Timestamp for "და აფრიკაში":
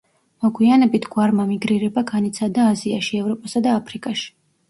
3.67-4.27